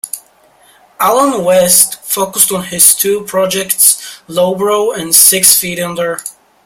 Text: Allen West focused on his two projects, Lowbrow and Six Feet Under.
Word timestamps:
Allen 0.99 1.43
West 1.45 2.01
focused 2.03 2.51
on 2.51 2.63
his 2.63 2.95
two 2.95 3.23
projects, 3.25 4.19
Lowbrow 4.27 4.89
and 4.93 5.13
Six 5.13 5.53
Feet 5.55 5.79
Under. 5.79 6.17